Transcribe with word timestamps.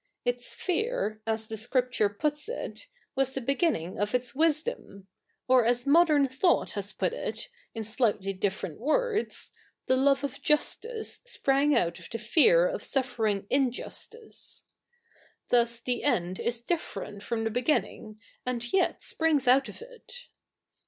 Its 0.25 0.51
fear 0.51 1.21
^ 1.27 1.31
as 1.31 1.45
the 1.45 1.55
Scripture 1.55 2.09
puts 2.09 2.49
it, 2.49 2.87
ivas 3.15 3.33
the 3.33 3.39
beginning 3.39 3.99
of 3.99 4.15
its 4.15 4.31
wisdo?n; 4.33 5.05
or 5.47 5.63
as 5.63 5.85
niodern 5.85 6.27
thought 6.27 6.71
has 6.71 6.91
put 6.91 7.13
it, 7.13 7.49
in 7.75 7.83
slightly 7.83 8.33
differefit 8.33 8.79
words, 8.79 9.51
the 9.85 9.95
love 9.95 10.23
of 10.23 10.41
justice 10.41 11.21
sprang 11.25 11.75
out 11.75 11.99
of 11.99 12.09
the 12.09 12.17
fear 12.17 12.65
of 12.67 12.81
suffering 12.81 13.45
i?i 13.51 13.69
justice. 13.69 14.65
Thus 15.49 15.79
the 15.79 16.01
etid 16.03 16.39
is 16.39 16.63
differejtt 16.65 17.21
from 17.21 17.43
the 17.43 17.51
beginnifig, 17.51 18.17
and 18.43 18.73
yet 18.73 19.03
springs 19.03 19.47
out 19.47 19.69
of 19.69 19.83
it. 19.83 20.29